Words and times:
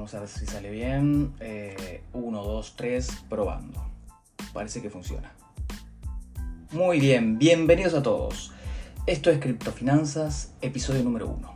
Vamos 0.00 0.14
a 0.14 0.20
ver 0.20 0.28
si 0.30 0.46
sale 0.46 0.70
bien. 0.70 1.34
1, 2.14 2.42
2, 2.42 2.74
3, 2.74 3.08
probando. 3.28 3.84
Parece 4.54 4.80
que 4.80 4.88
funciona. 4.88 5.30
Muy 6.72 6.98
bien, 6.98 7.36
bienvenidos 7.36 7.92
a 7.92 8.02
todos. 8.02 8.50
Esto 9.04 9.28
es 9.28 9.38
Criptofinanzas, 9.40 10.54
episodio 10.62 11.02
número 11.04 11.28
1. 11.28 11.54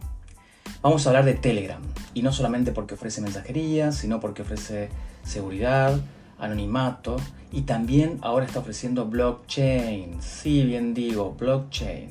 Vamos 0.82 1.06
a 1.06 1.08
hablar 1.08 1.24
de 1.24 1.32
Telegram. 1.32 1.80
Y 2.12 2.20
no 2.20 2.32
solamente 2.34 2.72
porque 2.72 2.92
ofrece 2.92 3.22
mensajería, 3.22 3.92
sino 3.92 4.20
porque 4.20 4.42
ofrece 4.42 4.90
seguridad, 5.22 5.98
anonimato 6.38 7.16
y 7.50 7.62
también 7.62 8.18
ahora 8.20 8.44
está 8.44 8.58
ofreciendo 8.58 9.06
blockchain. 9.06 10.20
Sí, 10.20 10.66
bien 10.66 10.92
digo, 10.92 11.32
blockchain 11.32 12.10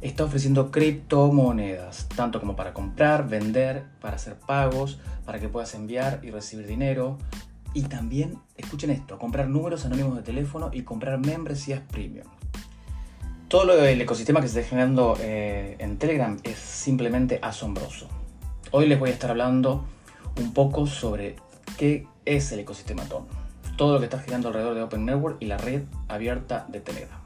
está 0.00 0.24
ofreciendo 0.24 0.70
criptomonedas, 0.70 2.08
tanto 2.14 2.38
como 2.38 2.56
para 2.56 2.74
comprar, 2.74 3.26
vender, 3.26 3.84
para 4.02 4.16
hacer 4.16 4.34
pagos, 4.34 4.98
para 5.24 5.38
que 5.38 5.48
puedas 5.48 5.74
enviar 5.74 6.20
y 6.22 6.30
recibir 6.30 6.66
dinero. 6.66 7.18
Y 7.72 7.82
también, 7.82 8.38
escuchen 8.56 8.90
esto, 8.90 9.18
comprar 9.18 9.48
números 9.48 9.84
anónimos 9.84 10.16
de 10.16 10.22
teléfono 10.22 10.70
y 10.72 10.82
comprar 10.82 11.18
membresías 11.18 11.80
premium. 11.80 12.26
Todo 13.48 13.64
lo, 13.64 13.84
el 13.84 14.00
ecosistema 14.00 14.40
que 14.40 14.48
se 14.48 14.60
está 14.60 14.70
generando 14.70 15.16
eh, 15.20 15.76
en 15.78 15.98
Telegram 15.98 16.38
es 16.44 16.56
simplemente 16.56 17.38
asombroso. 17.42 18.08
Hoy 18.70 18.86
les 18.86 18.98
voy 18.98 19.10
a 19.10 19.12
estar 19.12 19.30
hablando 19.30 19.84
un 20.40 20.52
poco 20.52 20.86
sobre 20.86 21.36
qué 21.76 22.06
es 22.24 22.50
el 22.52 22.60
ecosistema 22.60 23.04
TON. 23.04 23.26
Todo 23.76 23.94
lo 23.94 23.98
que 23.98 24.06
está 24.06 24.20
girando 24.20 24.48
alrededor 24.48 24.74
de 24.74 24.82
Open 24.82 25.04
Network 25.04 25.36
y 25.40 25.46
la 25.46 25.58
red 25.58 25.82
abierta 26.08 26.66
de 26.68 26.80
Telegram. 26.80 27.23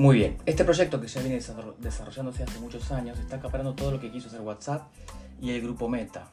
Muy 0.00 0.16
bien, 0.16 0.38
este 0.46 0.64
proyecto 0.64 0.98
que 0.98 1.08
ya 1.08 1.20
viene 1.20 1.38
desarrollándose 1.78 2.42
hace 2.42 2.58
muchos 2.58 2.90
años 2.90 3.18
está 3.18 3.36
acaparando 3.36 3.74
todo 3.74 3.90
lo 3.90 4.00
que 4.00 4.10
quiso 4.10 4.28
hacer 4.28 4.40
WhatsApp 4.40 4.88
y 5.42 5.50
el 5.50 5.60
grupo 5.60 5.90
Meta, 5.90 6.30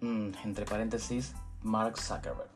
mm, 0.00 0.30
entre 0.42 0.64
paréntesis, 0.64 1.32
Mark 1.62 1.96
Zuckerberg. 1.96 2.48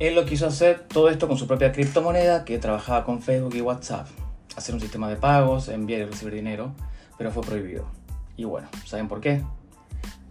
Él 0.00 0.16
lo 0.16 0.24
quiso 0.24 0.48
hacer 0.48 0.88
todo 0.88 1.08
esto 1.08 1.28
con 1.28 1.38
su 1.38 1.46
propia 1.46 1.70
criptomoneda 1.70 2.44
que 2.44 2.58
trabajaba 2.58 3.04
con 3.04 3.22
Facebook 3.22 3.54
y 3.54 3.60
WhatsApp, 3.60 4.08
hacer 4.56 4.74
un 4.74 4.80
sistema 4.80 5.08
de 5.08 5.14
pagos, 5.14 5.68
enviar 5.68 6.00
y 6.00 6.04
recibir 6.06 6.34
dinero, 6.34 6.74
pero 7.16 7.30
fue 7.30 7.44
prohibido. 7.44 7.86
Y 8.36 8.42
bueno, 8.42 8.66
¿saben 8.84 9.06
por 9.06 9.20
qué? 9.20 9.44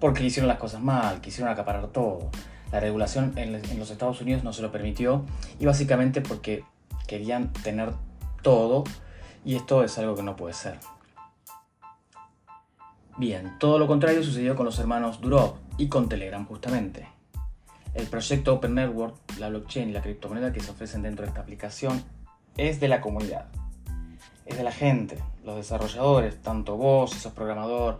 Porque 0.01 0.25
hicieron 0.25 0.49
las 0.49 0.57
cosas 0.57 0.81
mal, 0.81 1.21
quisieron 1.21 1.49
acaparar 1.49 1.87
todo. 1.93 2.31
La 2.73 2.81
regulación 2.81 3.31
en 3.37 3.79
los 3.79 3.91
Estados 3.91 4.19
Unidos 4.19 4.43
no 4.43 4.51
se 4.51 4.61
lo 4.61 4.73
permitió 4.73 5.25
y 5.57 5.65
básicamente 5.65 6.19
porque 6.19 6.65
querían 7.07 7.53
tener 7.53 7.93
todo 8.41 8.83
y 9.45 9.55
esto 9.55 9.83
es 9.83 9.97
algo 9.97 10.15
que 10.15 10.23
no 10.23 10.35
puede 10.35 10.53
ser. 10.53 10.79
Bien, 13.17 13.57
todo 13.59 13.79
lo 13.79 13.87
contrario 13.87 14.23
sucedió 14.23 14.55
con 14.55 14.65
los 14.65 14.79
hermanos 14.79 15.19
Durov 15.19 15.55
y 15.77 15.89
con 15.89 16.07
Telegram 16.07 16.45
justamente. 16.45 17.07
El 17.93 18.07
proyecto 18.07 18.53
Open 18.53 18.75
Network, 18.75 19.15
la 19.39 19.49
blockchain 19.49 19.89
y 19.89 19.91
la 19.91 20.01
criptomoneda 20.01 20.53
que 20.53 20.61
se 20.61 20.71
ofrecen 20.71 21.01
dentro 21.01 21.23
de 21.23 21.29
esta 21.29 21.41
aplicación 21.41 22.03
es 22.55 22.79
de 22.79 22.87
la 22.87 23.01
comunidad, 23.01 23.47
es 24.45 24.57
de 24.57 24.63
la 24.63 24.71
gente, 24.71 25.17
los 25.43 25.57
desarrolladores, 25.57 26.41
tanto 26.41 26.77
vos, 26.77 27.11
si 27.11 27.19
sos 27.19 27.33
programador, 27.33 27.99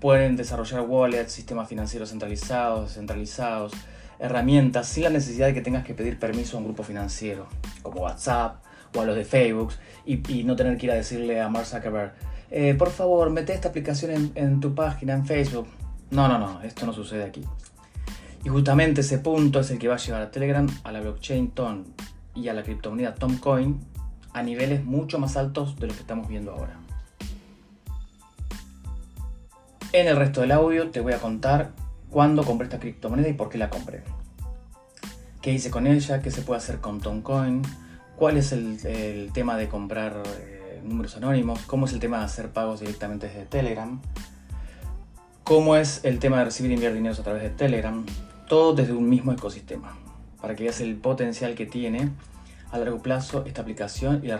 pueden 0.00 0.36
desarrollar 0.36 0.80
wallets, 0.82 1.32
sistemas 1.32 1.68
financieros 1.68 2.10
centralizados, 2.10 2.88
descentralizados, 2.88 3.72
herramientas 4.18 4.88
sin 4.88 5.04
la 5.04 5.10
necesidad 5.10 5.46
de 5.46 5.54
que 5.54 5.60
tengas 5.60 5.84
que 5.84 5.94
pedir 5.94 6.18
permiso 6.18 6.56
a 6.56 6.60
un 6.60 6.66
grupo 6.66 6.82
financiero, 6.82 7.46
como 7.82 8.02
WhatsApp, 8.02 8.62
o 8.94 9.00
a 9.00 9.04
los 9.04 9.16
de 9.16 9.24
Facebook 9.24 9.72
y, 10.04 10.16
no 10.44 10.56
tener 10.56 10.76
que 10.78 10.86
ir 10.86 10.92
a 10.92 10.94
decirle 10.94 11.40
a 11.40 11.48
Mark 11.48 11.66
Zuckerberg, 11.66 12.14
eh, 12.50 12.74
por 12.74 12.90
favor, 12.90 13.30
mete 13.30 13.52
esta 13.52 13.68
aplicación 13.68 14.32
en, 14.34 14.60
tu 14.60 14.74
página, 14.74 15.14
en 15.14 15.26
Facebook. 15.26 15.68
No, 16.10 16.28
no, 16.28 16.38
no, 16.38 16.62
esto 16.62 16.86
no 16.86 16.92
sucede 16.92 17.24
aquí. 17.24 17.44
Y 18.44 18.48
justamente 18.48 19.02
ese 19.02 19.18
punto 19.18 19.60
es 19.60 19.70
el 19.70 19.78
que 19.78 19.88
va 19.88 19.96
a 19.96 19.98
llevar 19.98 20.22
a 20.22 20.30
Telegram, 20.30 20.66
a 20.84 20.92
la 20.92 21.00
blockchain 21.00 21.50
TON 21.50 21.84
y 22.34 22.48
a 22.48 22.54
la 22.54 22.62
criptomoneda 22.62 23.14
Tomcoin 23.14 23.80
a 24.32 24.42
niveles 24.42 24.84
mucho 24.84 25.18
más 25.18 25.36
altos 25.36 25.78
de 25.78 25.88
los 25.88 25.96
que 25.96 26.02
estamos 26.02 26.28
viendo 26.28 26.52
ahora. 26.52 26.78
En 29.92 30.06
el 30.06 30.16
resto 30.16 30.42
del 30.42 30.52
audio 30.52 30.90
te 30.90 31.00
voy 31.00 31.14
a 31.14 31.18
contar 31.18 31.72
cuándo 32.10 32.44
compré 32.44 32.66
esta 32.66 32.78
criptomoneda 32.78 33.28
y 33.28 33.32
por 33.32 33.48
qué 33.48 33.58
la 33.58 33.70
compré. 33.70 34.02
¿Qué 35.40 35.52
hice 35.52 35.70
con 35.70 35.86
ella? 35.86 36.20
¿Qué 36.20 36.30
se 36.30 36.42
puede 36.42 36.58
hacer 36.58 36.80
con 36.80 37.00
Tomcoin? 37.00 37.62
Cuál 38.18 38.36
es 38.36 38.52
el, 38.52 39.30
tema 39.32 39.56
de 39.56 39.68
comprar 39.68 40.22
eh, 40.26 40.80
números 40.84 41.16
anónimos, 41.16 41.60
cómo 41.66 41.86
es 41.86 41.92
el 41.92 42.00
tema 42.00 42.18
de 42.18 42.24
hacer 42.24 42.50
pagos 42.50 42.80
directamente 42.80 43.28
desde 43.28 43.46
Telegram, 43.46 44.00
cómo 45.44 45.76
es 45.76 46.00
el 46.04 46.18
tema 46.18 46.38
de 46.38 46.46
recibir 46.46 46.72
y 46.72 46.74
enviar 46.74 46.92
dinero 46.92 47.14
a 47.18 47.22
través 47.22 47.42
de 47.42 47.50
Telegram, 47.50 48.04
todo 48.48 48.74
desde 48.74 48.92
un 48.92 49.08
mismo 49.08 49.32
ecosistema, 49.32 49.96
para 50.40 50.56
que 50.56 50.64
veas 50.64 50.80
el 50.80 50.96
potencial 50.96 51.54
que 51.54 51.66
tiene 51.66 52.10
a 52.72 52.78
largo 52.78 52.98
plazo 52.98 53.44
esta 53.46 53.62
aplicación 53.62 54.20
y 54.24 54.26
la 54.26 54.34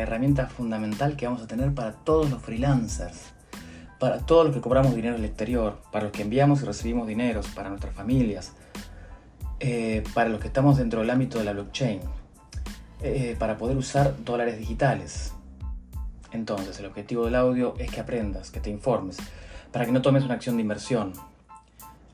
herramienta, 0.00 0.46
fundamental 0.46 1.16
que 1.16 1.26
vamos 1.26 1.42
a 1.42 1.46
tener 1.46 1.74
para 1.74 1.92
todos 1.92 2.30
los 2.30 2.42
freelancers, 2.42 3.32
para 3.98 4.18
todos 4.20 4.46
los 4.46 4.54
que 4.54 4.62
cobramos 4.62 4.94
dinero 4.94 5.14
en 5.14 5.20
el 5.20 5.28
exterior, 5.28 5.78
para 5.92 6.04
los 6.04 6.12
que 6.12 6.22
enviamos 6.22 6.62
y 6.62 6.64
recibimos 6.64 7.06
dineros, 7.06 7.48
para 7.48 7.68
nuestras 7.68 7.94
familias, 7.94 8.54
eh, 9.60 10.02
para 10.14 10.30
los 10.30 10.40
que 10.40 10.46
estamos 10.46 10.78
dentro 10.78 11.00
del 11.00 11.10
ámbito 11.10 11.38
de 11.38 11.44
la 11.44 11.52
blockchain, 11.52 12.00
eh, 13.02 13.36
para 13.38 13.56
poder 13.56 13.76
usar 13.76 14.14
dólares 14.24 14.58
digitales. 14.58 15.32
Entonces, 16.32 16.78
el 16.78 16.86
objetivo 16.86 17.24
del 17.24 17.34
audio 17.34 17.74
es 17.78 17.90
que 17.90 18.00
aprendas, 18.00 18.50
que 18.50 18.60
te 18.60 18.70
informes, 18.70 19.16
para 19.72 19.84
que 19.84 19.92
no 19.92 20.02
tomes 20.02 20.24
una 20.24 20.34
acción 20.34 20.56
de 20.56 20.62
inversión. 20.62 21.12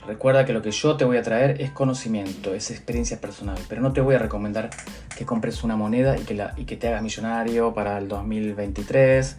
Recuerda 0.06 0.44
que 0.44 0.52
lo 0.52 0.62
que 0.62 0.70
yo 0.70 0.96
te 0.96 1.04
voy 1.04 1.16
a 1.16 1.22
traer 1.22 1.60
es 1.60 1.72
conocimiento, 1.72 2.54
es 2.54 2.70
experiencia 2.70 3.20
personal, 3.20 3.58
pero 3.68 3.82
no 3.82 3.92
te 3.92 4.00
voy 4.00 4.14
a 4.14 4.18
recomendar 4.18 4.70
que 5.16 5.26
compres 5.26 5.64
una 5.64 5.76
moneda 5.76 6.16
y 6.16 6.22
que, 6.64 6.76
te 6.76 6.88
hagas 6.88 7.02
millonario 7.02 7.74
para 7.74 7.98
el 7.98 8.06
2023 8.06 9.36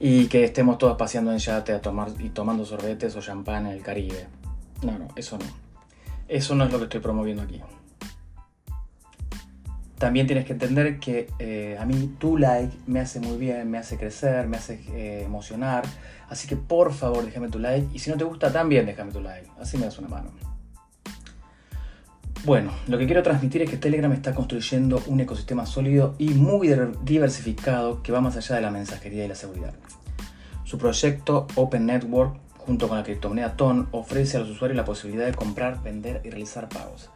y 0.00 0.26
que 0.28 0.44
estemos 0.44 0.78
todos 0.78 0.96
paseando 0.96 1.32
en 1.32 1.38
yate 1.38 1.72
a 1.72 1.82
tomar, 1.82 2.08
y 2.18 2.30
tomando 2.30 2.64
sorbetes 2.64 3.14
o 3.16 3.20
champán 3.20 3.66
en 3.66 3.72
el 3.72 3.82
Caribe. 3.82 4.26
No, 4.82 4.98
no, 4.98 5.08
eso 5.16 5.36
no. 5.36 5.44
Eso 6.28 6.54
no 6.54 6.64
es 6.64 6.72
lo 6.72 6.78
que 6.78 6.84
estoy 6.84 7.00
promoviendo 7.00 7.42
aquí. 7.42 7.60
También 9.98 10.26
tienes 10.26 10.44
que 10.44 10.52
entender 10.52 10.98
que 11.00 11.30
eh, 11.38 11.76
a 11.80 11.86
mí 11.86 12.16
tu 12.18 12.36
like 12.36 12.76
me 12.86 13.00
hace 13.00 13.18
muy 13.18 13.38
bien, 13.38 13.70
me 13.70 13.78
hace 13.78 13.96
crecer, 13.96 14.46
me 14.46 14.58
hace 14.58 14.80
eh, 14.90 15.22
emocionar. 15.24 15.84
Así 16.28 16.46
que 16.46 16.56
por 16.56 16.92
favor 16.92 17.24
déjame 17.24 17.48
tu 17.48 17.58
like. 17.58 17.88
Y 17.94 17.98
si 17.98 18.10
no 18.10 18.16
te 18.18 18.24
gusta 18.24 18.52
también 18.52 18.84
déjame 18.84 19.10
tu 19.10 19.20
like. 19.20 19.48
Así 19.58 19.78
me 19.78 19.86
das 19.86 19.98
una 19.98 20.08
mano. 20.08 20.30
Bueno, 22.44 22.72
lo 22.86 22.98
que 22.98 23.06
quiero 23.06 23.22
transmitir 23.22 23.62
es 23.62 23.70
que 23.70 23.78
Telegram 23.78 24.12
está 24.12 24.34
construyendo 24.34 25.02
un 25.06 25.18
ecosistema 25.20 25.64
sólido 25.64 26.14
y 26.18 26.28
muy 26.30 26.70
diversificado 27.02 28.02
que 28.02 28.12
va 28.12 28.20
más 28.20 28.36
allá 28.36 28.56
de 28.56 28.60
la 28.60 28.70
mensajería 28.70 29.24
y 29.24 29.28
la 29.28 29.34
seguridad. 29.34 29.74
Su 30.64 30.76
proyecto 30.76 31.46
Open 31.54 31.86
Network, 31.86 32.36
junto 32.58 32.86
con 32.86 32.98
la 32.98 33.04
criptomoneda 33.04 33.56
TON, 33.56 33.88
ofrece 33.92 34.36
a 34.36 34.40
los 34.40 34.50
usuarios 34.50 34.76
la 34.76 34.84
posibilidad 34.84 35.24
de 35.24 35.34
comprar, 35.34 35.82
vender 35.82 36.20
y 36.24 36.30
realizar 36.30 36.68
pagos 36.68 37.10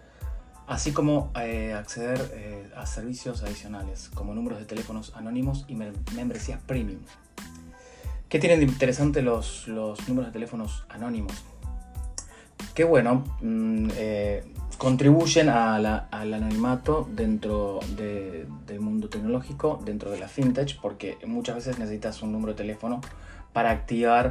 así 0.71 0.93
como 0.93 1.33
eh, 1.35 1.75
acceder 1.75 2.31
eh, 2.33 2.71
a 2.77 2.87
servicios 2.87 3.43
adicionales 3.43 4.09
como 4.15 4.35
números 4.35 4.61
de 4.61 4.67
teléfonos 4.67 5.13
anónimos 5.17 5.65
y 5.67 5.75
membresías 5.75 6.61
premium. 6.63 7.01
¿Qué 8.29 8.39
tienen 8.39 8.61
de 8.61 8.67
interesante 8.67 9.21
los, 9.21 9.67
números 9.67 10.27
de 10.27 10.33
teléfonos 10.33 10.87
anónimos? 10.89 11.33
Que 12.73 12.85
bueno, 12.85 13.25
mm, 13.41 13.89
eh, 13.97 14.45
contribuyen 14.79 15.49
al 15.49 15.87
anonimato 16.13 17.09
dentro 17.17 17.81
del 17.97 18.81
mundo 18.81 19.09
tecnológico, 19.09 19.83
dentro 19.85 20.13
de 20.13 20.21
la 20.21 20.29
fintech, 20.29 20.81
porque 20.81 21.19
muchas 21.27 21.57
veces 21.57 21.81
necesitas 21.81 22.23
un 22.23 22.31
número 22.31 22.53
de 22.53 22.59
teléfono 22.59 23.01
para 23.53 23.73
activar 23.73 24.31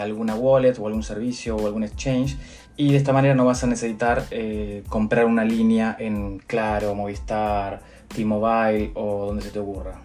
alguna 0.00 0.34
wallet 0.34 0.78
o 0.78 0.86
algún 0.86 1.02
servicio 1.02 1.56
o 1.56 1.66
algún 1.66 1.84
exchange 1.84 2.36
y 2.76 2.90
de 2.90 2.96
esta 2.96 3.12
manera 3.12 3.34
no 3.34 3.44
vas 3.44 3.62
a 3.62 3.66
necesitar 3.66 4.24
eh, 4.30 4.82
comprar 4.88 5.26
una 5.26 5.44
línea 5.44 5.96
en 5.98 6.38
Claro, 6.38 6.94
Movistar, 6.94 7.80
T-Mobile 8.14 8.92
o 8.94 9.26
donde 9.26 9.42
se 9.42 9.50
te 9.50 9.60
ocurra. 9.60 10.00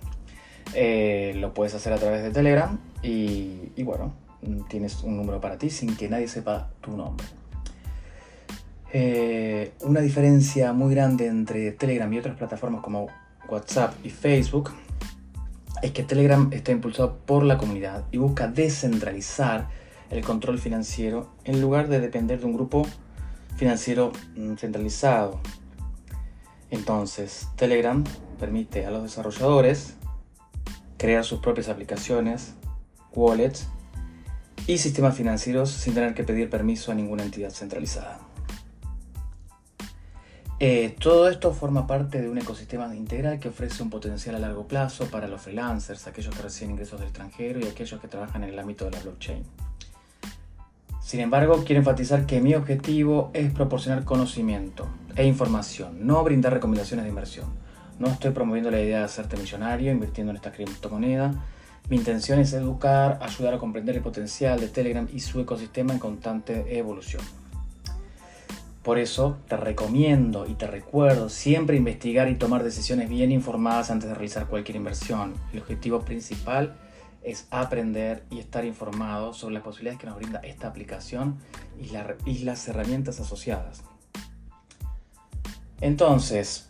Eh, 0.76 1.34
lo 1.38 1.54
puedes 1.54 1.74
hacer 1.74 1.94
a 1.94 1.98
través 1.98 2.22
de 2.22 2.30
Telegram 2.30 2.78
y, 3.02 3.72
bueno, 3.82 4.14
tienes 4.68 5.04
un 5.04 5.18
número 5.18 5.42
para 5.42 5.58
ti 5.58 5.72
sin 5.72 5.96
que 5.96 6.10
nadie 6.10 6.28
sepa 6.28 6.70
tu 6.80 6.96
nombre. 6.96 7.26
Eh, 8.94 9.74
una 9.82 10.02
diferencia 10.02 10.72
muy 10.74 10.94
grande 10.94 11.26
entre 11.26 11.72
Telegram 11.72 12.12
y 12.14 12.20
otras 12.20 12.38
plataformas 12.38 12.82
como 12.82 13.08
WhatsApp 13.50 13.94
y 14.04 14.10
Facebook 14.10 14.72
es 15.82 15.92
que 15.92 16.04
Telegram 16.04 16.50
está 16.52 16.72
impulsado 16.72 17.18
por 17.26 17.44
la 17.44 17.58
comunidad 17.58 18.06
y 18.12 18.18
busca 18.18 18.48
descentralizar 18.48 19.70
el 20.10 20.24
control 20.24 20.60
financiero 20.60 21.30
en 21.44 21.62
lugar 21.62 21.88
de 21.88 22.00
depender 22.00 22.40
de 22.40 22.46
un 22.46 22.54
grupo 22.54 22.86
financiero 23.58 24.12
mm, 24.36 24.56
centralizado. 24.56 25.40
Entonces, 26.72 27.48
Telegram 27.56 28.04
permite 28.40 28.86
a 28.86 28.92
los 28.92 29.04
desarrolladores 29.04 29.96
crear 30.98 31.24
sus 31.24 31.40
propias 31.40 31.70
aplicaciones, 31.70 32.54
wallets 33.14 33.68
y 34.68 34.78
sistemas 34.78 35.16
financieros 35.16 35.72
sin 35.72 35.94
tener 35.94 36.14
que 36.14 36.24
pedir 36.24 36.50
permiso 36.50 36.92
a 36.92 36.96
ninguna 36.96 37.24
entidad 37.24 37.50
centralizada. 37.50 38.29
Eh, 40.62 40.94
todo 41.00 41.30
esto 41.30 41.54
forma 41.54 41.88
parte 41.88 42.22
de 42.22 42.28
un 42.28 42.38
ecosistema 42.38 42.94
integral 42.94 43.40
que 43.40 43.48
ofrece 43.48 43.82
un 43.82 43.90
potencial 43.90 44.36
a 44.36 44.40
largo 44.40 44.68
plazo 44.68 45.06
para 45.06 45.26
los 45.30 45.42
freelancers, 45.42 46.06
aquellos 46.06 46.36
que 46.36 46.42
reciben 46.42 46.72
ingresos 46.72 47.00
del 47.00 47.08
extranjero 47.08 47.62
y 47.62 47.64
aquellos 47.64 48.02
que 48.02 48.10
trabajan 48.10 48.44
en 48.44 48.50
el 48.50 48.60
ámbito 48.60 48.84
de 48.84 48.92
la 48.92 49.00
blockchain. 49.00 49.42
Sin 51.02 51.22
embargo, 51.22 51.64
quiero 51.66 51.80
enfatizar 51.80 52.26
que 52.26 52.42
mi 52.42 52.56
objetivo 52.56 53.32
es 53.34 53.54
proporcionar 53.54 54.04
conocimiento 54.04 54.86
e 55.16 55.26
información, 55.26 56.06
no 56.06 56.22
brindar 56.26 56.54
recomendaciones 56.54 57.06
de 57.06 57.10
inversión. 57.10 57.48
No 57.98 58.10
estoy 58.10 58.32
promoviendo 58.32 58.70
la 58.70 58.82
idea 58.82 59.00
de 59.00 59.06
hacerte 59.06 59.38
millonario 59.38 59.94
invirtiendo 59.94 60.32
en 60.32 60.36
esta 60.36 60.52
criptomoneda. 60.52 61.34
Mi 61.90 61.96
intención 61.96 62.38
es 62.38 62.52
educar, 62.52 63.18
ayudar 63.22 63.54
a 63.54 63.60
comprender 63.60 63.96
el 63.96 64.02
potencial 64.02 64.60
de 64.60 64.68
Telegram 64.68 65.08
y 65.12 65.22
su 65.22 65.40
ecosistema 65.40 65.94
en 65.94 66.00
constante 66.00 66.78
evolución. 66.78 67.24
Por 68.84 68.98
eso 68.98 69.38
te 69.50 69.58
recomiendo 69.58 70.48
y 70.48 70.54
te 70.54 70.66
recuerdo 70.66 71.28
siempre 71.30 71.76
investigar 71.76 72.30
y 72.30 72.36
tomar 72.36 72.64
decisiones 72.64 73.10
bien 73.10 73.32
informadas 73.32 73.92
antes 73.92 74.08
de 74.08 74.16
realizar 74.16 74.48
cualquier 74.48 74.78
inversión. 74.78 75.34
El 75.52 75.60
objetivo 75.60 76.02
principal 76.02 76.78
es 77.22 77.48
aprender 77.52 78.24
y 78.30 78.40
estar 78.40 78.64
informado 78.64 79.34
sobre 79.34 79.56
las 79.56 79.64
posibilidades 79.64 80.00
que 80.00 80.08
nos 80.08 80.16
brinda 80.16 80.40
esta 80.40 80.68
aplicación 80.68 81.38
y, 81.78 81.90
las 82.44 82.68
herramientas 82.70 83.20
asociadas. 83.20 83.84
Entonces, 85.82 86.70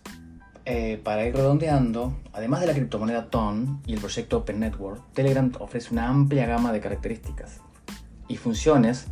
eh, 0.66 1.00
para 1.04 1.26
ir 1.26 1.36
redondeando, 1.36 2.18
además 2.34 2.62
de 2.62 2.68
la 2.68 2.74
criptomoneda 2.74 3.30
TON 3.30 3.82
y 3.86 3.94
el 3.94 4.00
proyecto 4.00 4.38
Open 4.38 4.60
Network, 4.60 5.04
Telegram 5.14 5.52
ofrece 5.60 5.90
una 5.92 6.08
amplia 6.08 6.48
gama 6.48 6.72
de 6.72 6.80
características 6.80 7.62
y 8.28 8.38
funciones 8.38 9.08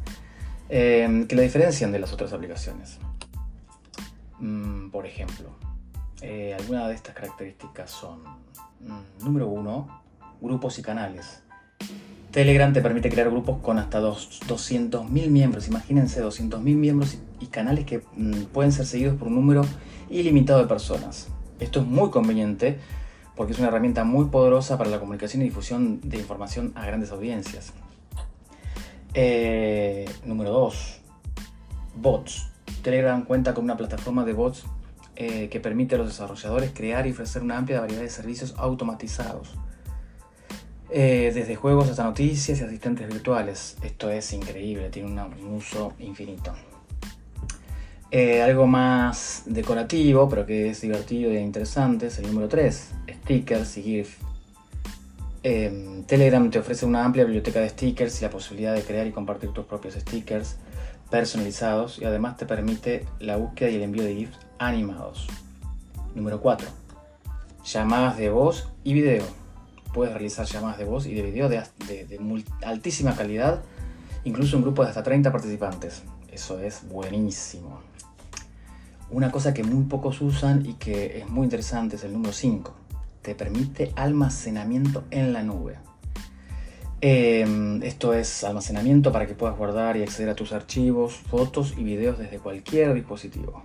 Em, 0.69 1.27
que 1.27 1.35
la 1.35 1.43
diferencian 1.43 1.91
de 1.91 1.99
las 1.99 2.11
otras 2.11 2.33
aplicaciones. 2.33 2.99
Mm, 4.39 4.89
por 4.89 5.05
ejemplo, 5.05 5.49
eh, 6.21 6.55
algunas 6.59 6.89
de 6.89 6.95
estas 6.95 7.15
características 7.15 7.89
son, 7.89 8.21
mm, 8.81 9.23
número 9.23 9.47
uno, 9.47 10.03
grupos 10.41 10.77
y 10.79 10.81
canales. 10.81 11.41
Telegram 12.31 12.73
te 12.73 12.81
permite 12.81 13.09
crear 13.09 13.29
grupos 13.29 13.59
con 13.61 13.79
hasta 13.79 14.01
200.000 14.01 15.31
miembros. 15.31 15.69
Imagínense 15.69 16.21
200.000 16.21 16.75
miembros 16.75 17.17
y, 17.39 17.45
canales 17.47 17.85
que 17.85 18.03
mm, 18.15 18.47
pueden 18.51 18.73
ser 18.73 18.85
seguidos 18.85 19.17
por 19.17 19.29
un 19.29 19.35
número 19.35 19.61
ilimitado 20.09 20.59
de 20.59 20.67
personas. 20.67 21.29
Esto 21.61 21.79
es 21.79 21.85
muy 21.87 22.09
conveniente 22.09 22.77
porque 23.35 23.53
es 23.53 23.59
una 23.59 23.69
herramienta 23.69 24.03
muy 24.03 24.25
poderosa 24.25 24.77
para 24.77 24.89
la 24.89 24.99
comunicación 24.99 25.41
y 25.43 25.45
difusión 25.45 26.01
de 26.03 26.17
información 26.17 26.73
a 26.75 26.85
grandes 26.85 27.11
audiencias. 27.11 27.71
Eh, 29.19 30.05
número 30.25 30.51
2. 30.51 31.01
Bots. 31.95 32.51
Telegram 32.83 33.25
cuenta 33.25 33.55
con 33.55 33.63
una 33.63 33.75
plataforma 33.75 34.23
de 34.23 34.33
bots 34.33 34.65
eh, 35.15 35.49
que 35.49 35.59
permite 35.59 35.95
a 35.95 35.97
los 35.97 36.09
desarrolladores 36.09 36.69
crear 36.71 37.07
y 37.07 37.11
ofrecer 37.13 37.41
una 37.41 37.57
amplia 37.57 37.79
variedad 37.79 38.03
de 38.03 38.11
servicios 38.11 38.53
automatizados. 38.57 39.55
Eh, 40.91 41.31
desde 41.33 41.55
juegos 41.55 41.89
hasta 41.89 42.03
noticias 42.03 42.61
y 42.61 42.63
asistentes 42.63 43.07
virtuales. 43.07 43.77
Esto 43.81 44.11
es 44.11 44.31
increíble, 44.33 44.89
tiene 44.89 45.09
un 45.09 45.47
uso 45.47 45.93
infinito. 45.97 46.53
algo 48.43 48.67
más 48.67 49.45
decorativo, 49.47 50.29
pero 50.29 50.45
que 50.45 50.69
es 50.69 50.81
divertido 50.81 51.31
e 51.31 51.41
interesante, 51.41 52.05
es 52.05 52.19
el 52.19 52.27
número 52.27 52.47
3, 52.47 52.91
stickers 53.23 53.77
y 53.77 53.81
GIF. 53.81 54.19
Em, 55.43 56.03
Telegram 56.03 56.49
te 56.49 56.59
ofrece 56.59 56.85
una 56.85 57.05
amplia 57.05 57.23
biblioteca 57.23 57.59
de 57.59 57.69
stickers 57.69 58.19
y 58.19 58.25
la 58.25 58.31
posibilidad 58.31 58.73
de 58.73 58.81
crear 58.81 59.05
y 59.05 59.11
compartir 59.11 59.51
tus 59.51 59.65
propios 59.65 59.93
stickers 59.93 60.57
personalizados 61.11 61.99
y 61.99 62.05
además 62.05 62.37
te 62.37 62.45
permite 62.45 63.05
la 63.19 63.37
búsqueda 63.37 63.69
y 63.69 63.75
el 63.75 63.83
envío 63.83 64.03
de 64.03 64.15
GIFs 64.15 64.37
animados. 64.57 65.27
Número 66.15 66.41
4. 66.41 66.67
Llamadas 67.65 68.17
de 68.17 68.29
voz 68.29 68.69
y 68.83 68.93
video. 68.93 69.23
Puedes 69.93 70.13
realizar 70.13 70.45
llamadas 70.45 70.79
de 70.79 70.85
voz 70.85 71.05
y 71.05 71.13
de 71.13 71.21
video 71.21 71.49
de, 71.49 71.63
altísima 72.65 73.15
calidad, 73.15 73.61
incluso 74.23 74.57
un 74.57 74.63
grupo 74.63 74.83
de 74.83 74.89
hasta 74.89 75.03
30 75.03 75.31
participantes. 75.31 76.03
Eso 76.31 76.59
es 76.59 76.87
buenísimo. 76.87 77.79
Una 79.09 79.31
cosa 79.31 79.53
que 79.53 79.63
muy 79.63 79.85
pocos 79.85 80.19
usan 80.21 80.65
y 80.65 80.73
que 80.73 81.19
es 81.19 81.29
muy 81.29 81.45
interesante 81.45 81.95
es 81.95 82.03
el 82.03 82.11
número 82.11 82.33
5 82.33 82.86
te 83.21 83.35
permite 83.35 83.91
almacenamiento 83.95 85.03
en 85.11 85.33
la 85.33 85.43
nube. 85.43 85.77
Em, 86.99 87.83
esto 87.83 88.13
es 88.13 88.43
almacenamiento 88.43 89.11
para 89.11 89.27
que 89.27 89.35
puedas 89.35 89.55
guardar 89.55 89.97
y 89.97 90.03
acceder 90.03 90.29
a 90.29 90.35
tus 90.35 90.51
archivos, 90.51 91.13
fotos 91.13 91.75
y 91.77 91.83
videos 91.83 92.17
desde 92.17 92.39
cualquier 92.39 92.93
dispositivo. 92.95 93.63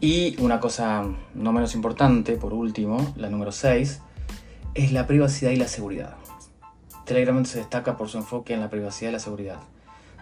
Y 0.00 0.40
una 0.40 0.60
cosa 0.60 1.04
no 1.34 1.52
menos 1.52 1.74
importante, 1.74 2.36
por 2.36 2.52
último, 2.52 3.14
la 3.16 3.28
número 3.28 3.50
6, 3.50 4.02
es 4.74 4.92
la 4.92 5.06
privacidad 5.06 5.50
y 5.50 5.56
la 5.56 5.66
seguridad. 5.66 6.16
Telegram 7.06 7.44
se 7.44 7.58
destaca 7.58 7.96
por 7.96 8.08
su 8.08 8.18
enfoque 8.18 8.54
en 8.54 8.60
la 8.60 8.70
privacidad 8.70 9.10
y 9.10 9.14
la 9.14 9.18
seguridad. 9.18 9.60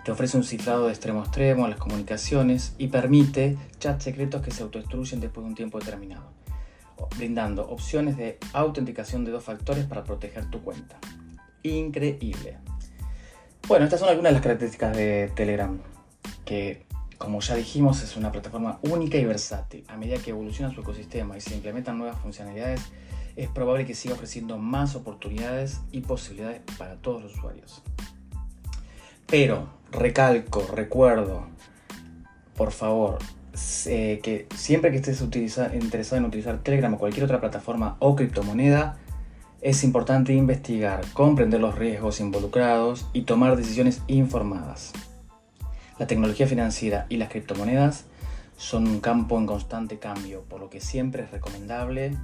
Te 0.05 0.12
ofrece 0.12 0.37
un 0.37 0.45
cifrado 0.45 0.87
de 0.87 0.93
extremo 0.93 1.21
a 1.21 1.25
extremo 1.25 1.65
a 1.65 1.69
las 1.69 1.79
comunicaciones 1.79 2.75
y 2.79 2.89
permite 2.89 3.59
chats 3.79 4.05
secretos 4.05 4.43
que 4.43 4.53
se 4.53 4.62
autodestruyen 4.62 5.21
después 5.21 5.45
de 5.45 5.49
un 5.49 5.55
tiempo 5.55 5.79
determinado 5.79 6.44
brindando 7.17 7.69
opciones 7.69 8.17
de 8.17 8.38
autenticación 8.52 9.25
de 9.25 9.32
dos 9.32 9.44
factores 9.44 9.85
para 9.87 10.05
proteger 10.05 10.50
tu 10.50 10.62
cuenta. 10.62 10.99
Increíble. 11.62 12.58
Bueno, 13.67 13.85
estas 13.85 14.00
son 14.00 14.11
algunas 14.11 14.31
de 14.31 14.35
las 14.35 14.43
características 14.43 14.96
de 14.96 15.32
Telegram, 15.35 15.81
que 16.44 16.85
como 17.19 17.41
ya 17.41 17.55
dijimos 17.55 18.02
es 18.02 18.17
una 18.17 18.31
plataforma 18.31 18.79
única 18.82 19.17
y 19.17 19.25
versátil. 19.25 19.85
A 19.88 19.96
medida 19.96 20.19
que 20.19 20.31
evoluciona 20.31 20.75
su 20.75 20.82
ecosistema 20.82 21.37
y 21.37 21.41
se 21.41 21.55
implementan 21.55 21.96
nuevas 21.96 22.19
funcionalidades, 22.20 22.82
es 23.37 23.49
probable 23.49 23.87
que 23.87 23.94
siga 23.94 24.14
ofreciendo 24.14 24.58
más 24.58 24.94
oportunidades 24.94 25.81
y 25.91 26.02
posibilidades 26.02 26.61
para 26.79 26.96
todos 26.96 27.23
los 27.23 27.35
usuarios. 27.35 27.82
Pero, 29.26 29.69
recalco, 29.91 30.67
recuerdo, 30.70 31.46
por 32.56 32.73
favor, 32.73 33.19
que 33.85 34.47
siempre 34.55 34.91
que 34.91 34.97
estés 34.97 35.21
interesado 35.21 36.17
en 36.17 36.25
utilizar 36.25 36.59
Telegram 36.59 36.95
o 36.95 36.99
cualquier 36.99 37.25
otra 37.25 37.41
plataforma 37.41 37.97
o 38.01 38.17
criptomoneda, 38.17 38.99
es 39.61 39.82
importante 39.82 40.34
investigar, 40.34 41.05
comprender 41.15 41.61
los 41.61 41.77
riesgos 41.77 42.20
involucrados 42.20 43.06
y 43.15 43.23
tomar 43.23 43.56
decisiones 43.56 44.03
informadas. 44.08 44.93
La 45.99 46.06
tecnología 46.06 46.46
financiera 46.46 47.06
y 47.08 47.17
las 47.17 47.31
criptomonedas 47.31 48.05
son 48.56 48.87
un 48.87 49.01
campo 49.01 49.39
en 49.39 49.46
constante 49.46 49.99
cambio, 49.99 50.43
por 50.43 50.61
lo 50.61 50.69
que 50.69 50.81
siempre 50.81 51.23
es 51.23 51.31
recomendable 51.31 52.17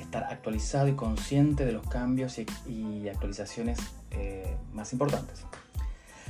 estar 0.00 0.24
actualizado 0.24 0.88
y 0.88 0.94
consciente 0.94 1.64
de 1.64 1.72
los 1.72 1.86
cambios 1.86 2.38
y, 2.38 3.08
actualizaciones 3.08 3.78
eh, 4.10 4.56
más 4.72 4.92
importantes. 4.92 5.44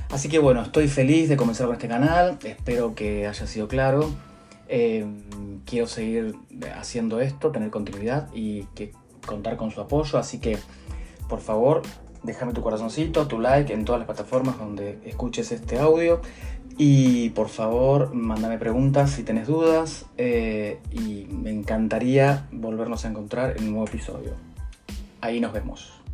Así 0.09 0.29
que 0.29 0.39
bueno, 0.39 0.61
estoy 0.61 0.87
feliz 0.87 1.29
de 1.29 1.37
comenzar 1.37 1.67
con 1.67 1.75
este 1.75 1.87
canal, 1.87 2.37
espero 2.43 2.95
que 2.95 3.27
haya 3.27 3.47
sido 3.47 3.67
claro. 3.67 4.09
Eh, 4.67 5.05
quiero 5.65 5.87
seguir 5.87 6.35
haciendo 6.75 7.19
esto, 7.19 7.51
tener 7.51 7.69
continuidad 7.69 8.29
y 8.33 8.63
que 8.75 8.93
contar 9.25 9.57
con 9.57 9.71
su 9.71 9.81
apoyo, 9.81 10.17
así 10.17 10.39
que 10.39 10.57
por 11.27 11.39
favor 11.39 11.81
déjame 12.23 12.53
tu 12.53 12.61
corazoncito, 12.61 13.27
tu 13.27 13.39
like 13.39 13.73
en 13.73 13.85
todas 13.85 13.99
las 13.99 14.05
plataformas 14.07 14.57
donde 14.57 14.99
escuches 15.05 15.51
este 15.51 15.77
audio 15.77 16.21
y 16.77 17.29
por 17.29 17.49
favor 17.49 18.13
mándame 18.13 18.57
preguntas 18.57 19.11
si 19.11 19.23
tenés 19.23 19.47
dudas 19.47 20.05
eh, 20.17 20.79
y 20.91 21.27
me 21.31 21.51
encantaría 21.51 22.47
volvernos 22.51 23.05
a 23.05 23.09
encontrar 23.09 23.55
en 23.57 23.65
un 23.65 23.71
nuevo 23.71 23.87
episodio. 23.87 24.33
Ahí 25.21 25.39
nos 25.39 25.53
vemos. 25.53 26.04